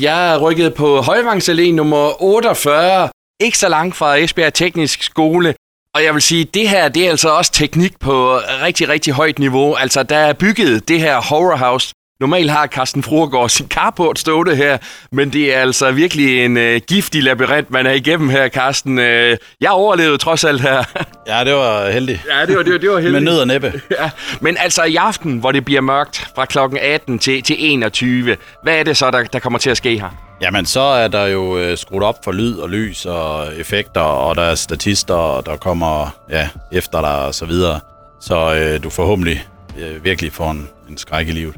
Jeg 0.00 0.34
er 0.34 0.38
rykket 0.38 0.74
på 0.74 0.98
Højvangsallé 1.00 1.70
nummer 1.70 2.22
48, 2.22 3.08
ikke 3.40 3.58
så 3.58 3.68
langt 3.68 3.96
fra 3.96 4.16
Esbjerg 4.16 4.54
Teknisk 4.54 5.02
Skole. 5.02 5.54
Og 5.94 6.04
jeg 6.04 6.14
vil 6.14 6.22
sige, 6.22 6.44
det 6.44 6.68
her 6.68 6.88
det 6.88 7.06
er 7.06 7.10
altså 7.10 7.28
også 7.28 7.52
teknik 7.52 7.98
på 8.00 8.36
rigtig, 8.38 8.88
rigtig 8.88 9.12
højt 9.12 9.38
niveau. 9.38 9.74
Altså, 9.74 10.02
der 10.02 10.16
er 10.16 10.32
bygget 10.32 10.88
det 10.88 11.00
her 11.00 11.20
horror 11.20 11.56
house. 11.56 11.94
Normalt 12.20 12.50
har 12.50 12.66
Carsten 12.66 13.02
Fruergaard 13.02 13.48
sin 13.48 13.68
carport 13.68 14.18
stående 14.18 14.56
her, 14.56 14.78
men 15.12 15.32
det 15.32 15.54
er 15.54 15.60
altså 15.60 15.90
virkelig 15.90 16.44
en 16.44 16.56
øh, 16.56 16.80
giftig 16.86 17.22
labyrint, 17.22 17.70
man 17.70 17.86
er 17.86 17.90
igennem 17.90 18.28
her, 18.28 18.48
Carsten. 18.48 18.98
Øh, 18.98 19.36
jeg 19.60 19.70
overlevede 19.70 20.18
trods 20.18 20.44
alt 20.44 20.60
her. 20.60 20.84
Ja, 21.26 21.44
det 21.44 21.54
var 21.54 21.90
heldigt. 21.90 22.20
Ja, 22.30 22.46
det 22.46 22.56
var, 22.56 22.62
det 22.62 22.72
var, 22.72 22.78
det 22.78 22.90
var 22.90 22.96
heldigt. 22.98 23.24
Med 23.24 23.32
nød 23.32 23.40
og 23.40 23.46
næppe. 23.46 23.80
Ja, 23.90 24.10
men 24.40 24.56
altså 24.60 24.84
i 24.84 24.96
aften, 24.96 25.38
hvor 25.38 25.52
det 25.52 25.64
bliver 25.64 25.80
mørkt 25.80 26.28
fra 26.34 26.44
klokken 26.44 26.78
18 26.82 27.18
til, 27.18 27.42
til 27.42 27.56
21, 27.58 28.36
hvad 28.62 28.78
er 28.78 28.82
det 28.82 28.96
så, 28.96 29.10
der, 29.10 29.24
der 29.24 29.38
kommer 29.38 29.58
til 29.58 29.70
at 29.70 29.76
ske 29.76 29.98
her? 30.00 30.36
Jamen, 30.40 30.66
så 30.66 30.80
er 30.80 31.08
der 31.08 31.26
jo 31.26 31.58
øh, 31.58 31.78
skruet 31.78 32.02
op 32.02 32.24
for 32.24 32.32
lyd 32.32 32.56
og 32.58 32.68
lys 32.70 33.06
og 33.06 33.56
effekter, 33.56 34.00
og 34.00 34.36
der 34.36 34.42
er 34.42 34.54
statister, 34.54 35.42
der 35.46 35.56
kommer 35.56 36.16
ja, 36.30 36.48
efter 36.72 37.00
dig 37.00 37.26
og 37.26 37.34
så 37.34 37.46
videre. 37.46 37.80
Så 38.20 38.54
øh, 38.54 38.82
du 38.82 38.90
forhåbentlig 38.90 39.46
øh, 39.78 40.04
virkelig 40.04 40.32
får 40.32 40.50
en, 40.50 40.68
en 40.88 40.98
skræk 40.98 41.28
i 41.28 41.32
livet. 41.32 41.54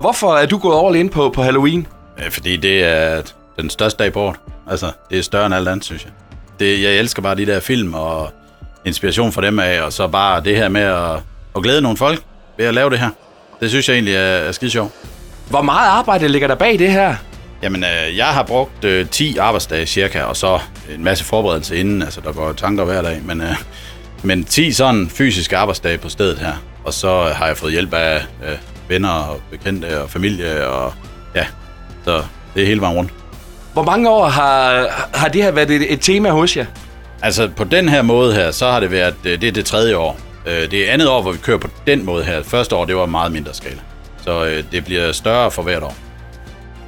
Hvorfor 0.00 0.36
er 0.36 0.46
du 0.46 0.58
gået 0.58 0.86
all 0.86 0.96
in 0.96 1.08
på, 1.08 1.30
på 1.34 1.42
Halloween? 1.42 1.86
Fordi 2.30 2.56
det 2.56 2.84
er 2.84 3.22
den 3.58 3.70
største 3.70 4.04
dag 4.04 4.12
på 4.12 4.20
året. 4.20 4.36
Altså, 4.70 4.90
det 5.10 5.18
er 5.18 5.22
større 5.22 5.46
end 5.46 5.54
alt 5.54 5.68
andet, 5.68 5.84
synes 5.84 6.04
jeg. 6.04 6.12
Det, 6.60 6.82
jeg 6.82 6.92
elsker 6.92 7.22
bare 7.22 7.36
de 7.36 7.46
der 7.46 7.60
film 7.60 7.94
og 7.94 8.30
inspiration 8.84 9.32
fra 9.32 9.42
dem 9.42 9.58
af, 9.58 9.82
og 9.82 9.92
så 9.92 10.08
bare 10.08 10.40
det 10.40 10.56
her 10.56 10.68
med 10.68 10.80
at, 10.82 11.20
at 11.56 11.62
glæde 11.62 11.80
nogle 11.82 11.96
folk 11.96 12.22
ved 12.56 12.66
at 12.66 12.74
lave 12.74 12.90
det 12.90 12.98
her. 12.98 13.10
Det 13.60 13.70
synes 13.70 13.88
jeg 13.88 13.94
egentlig 13.94 14.14
er, 14.14 14.20
er 14.20 14.52
skide 14.52 14.70
sjovt. 14.70 14.92
Hvor 15.50 15.62
meget 15.62 15.88
arbejde 15.88 16.28
ligger 16.28 16.48
der 16.48 16.54
bag 16.54 16.78
det 16.78 16.92
her? 16.92 17.14
Jamen, 17.62 17.84
øh, 17.84 18.16
jeg 18.16 18.26
har 18.26 18.42
brugt 18.42 18.84
øh, 18.84 19.08
10 19.08 19.36
arbejdsdage 19.38 19.86
cirka, 19.86 20.22
og 20.22 20.36
så 20.36 20.58
en 20.94 21.04
masse 21.04 21.24
forberedelse 21.24 21.76
inden. 21.76 22.02
Altså, 22.02 22.20
der 22.20 22.32
går 22.32 22.52
tanker 22.52 22.84
hver 22.84 23.02
dag, 23.02 23.20
men, 23.24 23.40
øh, 23.40 23.54
men 24.22 24.44
10 24.44 24.72
sådan 24.72 25.08
fysiske 25.08 25.56
arbejdsdage 25.56 25.98
på 25.98 26.08
stedet 26.08 26.38
her. 26.38 26.52
Og 26.84 26.94
så 26.94 27.22
har 27.22 27.46
jeg 27.46 27.56
fået 27.56 27.72
hjælp 27.72 27.94
af 27.94 28.22
øh, 28.48 28.56
venner 28.88 29.08
og 29.10 29.40
bekendte 29.50 30.02
og 30.02 30.10
familie, 30.10 30.66
og 30.68 30.92
ja, 31.34 31.46
så 32.04 32.22
det 32.54 32.62
er 32.62 32.66
hele 32.66 32.80
vejen 32.80 32.96
rundt. 32.96 33.10
Hvor 33.72 33.82
mange 33.82 34.10
år 34.10 34.26
har, 34.28 34.86
har 35.14 35.28
det 35.28 35.42
her 35.42 35.50
været 35.50 35.70
et, 35.70 35.92
et 35.92 36.00
tema 36.00 36.30
hos 36.30 36.56
jer? 36.56 36.66
Altså, 37.22 37.50
på 37.56 37.64
den 37.64 37.88
her 37.88 38.02
måde 38.02 38.34
her, 38.34 38.50
så 38.50 38.70
har 38.70 38.80
det 38.80 38.90
været, 38.90 39.14
øh, 39.24 39.40
det 39.40 39.48
er 39.48 39.52
det 39.52 39.64
tredje 39.66 39.96
år. 39.96 40.18
Øh, 40.46 40.70
Det 40.70 40.88
er 40.88 40.92
andet 40.92 41.08
år, 41.08 41.22
hvor 41.22 41.32
vi 41.32 41.38
kører 41.38 41.58
på 41.58 41.68
den 41.86 42.04
måde 42.06 42.24
her. 42.24 42.42
Første 42.42 42.76
år, 42.76 42.84
det 42.84 42.96
var 42.96 43.06
meget 43.06 43.32
mindre 43.32 43.54
skala. 43.54 43.78
Så 44.24 44.44
øh, 44.46 44.64
det 44.72 44.84
bliver 44.84 45.12
større 45.12 45.50
for 45.50 45.62
hvert 45.62 45.82
år. 45.82 45.94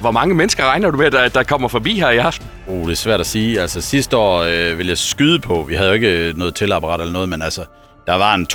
Hvor 0.00 0.10
mange 0.10 0.34
mennesker 0.34 0.64
regner 0.64 0.90
du 0.90 0.96
med, 0.96 1.10
der, 1.10 1.28
der 1.28 1.42
kommer 1.42 1.68
forbi 1.68 1.98
her 1.98 2.10
i 2.10 2.16
aften? 2.16 2.46
Uh, 2.66 2.86
det 2.86 2.92
er 2.92 2.96
svært 2.96 3.20
at 3.20 3.26
sige. 3.26 3.60
Altså 3.60 3.80
sidste 3.80 4.16
år 4.16 4.38
øh, 4.42 4.78
vil 4.78 4.86
jeg 4.86 4.98
skyde 4.98 5.38
på. 5.38 5.64
Vi 5.68 5.74
havde 5.74 5.88
jo 5.88 5.94
ikke 5.94 6.32
noget 6.36 6.54
tilapparat 6.54 7.00
eller 7.00 7.12
noget, 7.12 7.28
men 7.28 7.42
altså, 7.42 7.64
der 8.06 8.14
var 8.14 8.34
en 8.34 8.46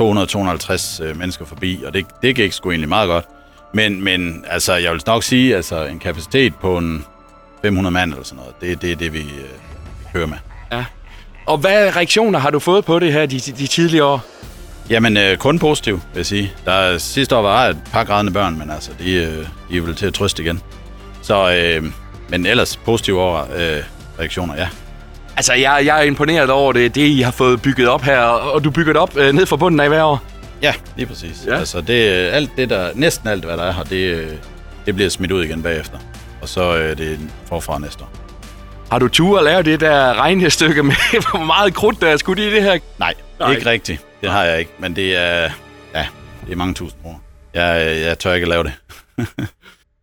200-250 1.02 1.04
øh, 1.04 1.18
mennesker 1.18 1.46
forbi, 1.46 1.84
og 1.86 1.94
det, 1.94 2.06
det 2.22 2.36
gik 2.36 2.54
sgu 2.54 2.70
egentlig 2.72 2.90
meget 2.90 3.08
godt. 3.08 3.26
Men, 3.74 4.04
men 4.04 4.46
altså, 4.50 4.74
jeg 4.76 4.92
vil 4.92 5.02
nok 5.08 5.24
sige, 5.24 5.56
altså 5.56 5.86
en 5.86 6.00
kapacitet 6.00 6.54
på 6.56 6.78
en 6.78 7.06
500 7.62 7.94
mand 7.94 8.12
eller 8.12 8.24
sådan 8.24 8.38
noget, 8.38 8.54
det, 8.62 8.82
det 8.82 8.92
er 8.92 8.96
det, 8.96 9.14
vi, 9.14 9.20
øh, 9.20 9.26
vi 10.00 10.06
kører 10.14 10.28
med. 10.28 10.38
Ja. 10.72 10.86
Og 11.46 11.58
hvad 11.58 11.96
reaktioner 11.96 12.40
har 12.40 12.50
du 12.50 12.60
fået 12.60 12.86
på 12.86 13.00
det 13.00 13.14
her 13.14 13.26
de, 13.26 13.40
de 13.40 13.68
tidligere 13.68 14.06
år? 14.06 14.22
Jamen, 14.90 15.18
øh, 15.18 15.38
kun 15.38 15.60
positiv, 15.60 15.94
vil 15.96 16.02
jeg 16.16 16.26
sige. 16.26 16.52
Der, 16.66 16.72
er- 16.72 16.98
sidste 16.98 17.36
år 17.36 17.42
var 17.42 17.68
et 17.68 17.78
par 17.92 18.04
grædende 18.04 18.32
børn, 18.34 18.58
men 18.60 18.72
altså, 18.72 18.92
de, 19.00 19.14
øh, 19.14 19.46
de 19.72 19.78
er 19.78 19.82
vel 19.82 19.96
til 19.96 20.06
at 20.06 20.14
trøste 20.14 20.44
igen. 20.44 20.62
Så, 21.22 21.52
øh, 21.54 21.86
men 22.30 22.46
ellers 22.46 22.78
positive 22.78 23.22
over, 23.22 23.40
øh, 23.56 23.84
reaktioner, 24.20 24.56
ja. 24.56 24.68
Altså, 25.38 25.54
jeg, 25.54 25.82
jeg 25.86 26.00
er 26.00 26.04
imponeret 26.04 26.50
over 26.50 26.74
det, 26.74 26.96
det, 26.96 27.08
I 27.08 27.22
har 27.22 27.32
fået 27.32 27.62
bygget 27.62 27.88
op 27.88 28.02
her, 28.02 28.20
og 28.20 28.64
du 28.64 28.72
bygger 28.72 28.94
det 28.94 29.02
op 29.02 29.18
øh, 29.18 29.34
ned 29.34 29.46
fra 29.46 29.56
bunden 29.56 29.80
af 29.80 29.88
hver 29.88 30.04
år. 30.04 30.24
Ja, 30.62 30.74
lige 30.96 31.06
præcis. 31.06 31.44
Ja. 31.48 31.56
Altså, 31.56 31.82
det, 31.82 32.28
øh, 32.28 32.36
alt 32.36 32.50
det 32.58 32.70
der, 32.70 32.90
næsten 32.96 33.28
alt, 33.30 33.46
hvad 33.46 33.58
der 33.58 33.64
er 33.64 33.72
her, 33.72 33.84
det, 33.84 33.96
øh, 34.16 34.32
det 34.86 34.96
bliver 34.96 35.10
smidt 35.10 35.32
ud 35.32 35.44
igen 35.44 35.64
bagefter. 35.64 35.98
Og 36.42 36.50
så 36.50 36.62
er 36.62 36.94
det 36.94 37.20
forfra 37.46 37.80
næste 37.80 38.04
år. 38.04 38.10
Har 38.92 39.00
du 39.00 39.08
tur 39.08 39.38
at 39.38 39.44
lave 39.44 39.64
det 39.64 39.80
der 39.80 40.14
regnestykke 40.20 40.84
med, 40.84 40.96
hvor 41.32 41.46
meget 41.46 41.74
krudt 41.74 42.02
der 42.02 42.08
er 42.08 42.18
skudt 42.18 42.40
i 42.40 42.52
det 42.52 42.64
her? 42.64 42.70
Nej, 42.70 42.80
Nej. 43.00 43.14
Nej, 43.40 43.52
ikke 43.52 43.70
rigtigt. 43.70 44.02
Det 44.22 44.32
har 44.32 44.44
jeg 44.44 44.60
ikke. 44.60 44.72
Men 44.80 44.96
det 44.96 45.18
er, 45.18 45.50
ja, 45.96 46.06
det 46.46 46.52
er 46.52 46.56
mange 46.56 46.74
tusind 46.74 47.00
kroner. 47.04 47.20
Jeg, 47.54 48.02
jeg 48.02 48.20
tør 48.20 48.34
ikke 48.34 48.46
at 48.46 48.50
lave 48.50 48.64
det. 48.64 48.74